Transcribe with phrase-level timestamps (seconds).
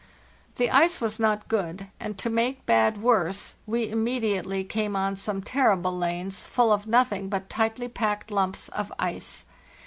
[0.55, 5.43] "The ice was not good; and, to make bad worse, we immediately came on some
[5.43, 9.45] terrible lanes, full of nothing but tightly packed lumps of ice.